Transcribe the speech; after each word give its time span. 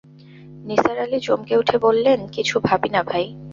নিসার 0.65 0.97
আলি 0.99 1.19
চমকে 1.19 1.53
উঠে 1.57 1.77
বললেন, 1.77 2.19
কিছু 2.27 2.55
ভাবি 2.59 2.89
না 2.89 3.01
ভাই। 3.03 3.25